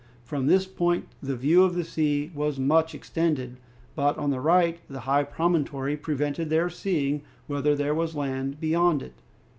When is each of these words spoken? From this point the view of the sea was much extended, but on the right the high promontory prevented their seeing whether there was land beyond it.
From 0.23 0.47
this 0.47 0.65
point 0.65 1.05
the 1.21 1.35
view 1.35 1.63
of 1.63 1.75
the 1.75 1.83
sea 1.83 2.31
was 2.33 2.57
much 2.57 2.95
extended, 2.95 3.57
but 3.95 4.17
on 4.17 4.31
the 4.31 4.39
right 4.39 4.79
the 4.89 5.01
high 5.01 5.23
promontory 5.23 5.95
prevented 5.95 6.49
their 6.49 6.71
seeing 6.71 7.21
whether 7.45 7.75
there 7.75 7.93
was 7.93 8.15
land 8.15 8.59
beyond 8.59 9.03
it. 9.03 9.13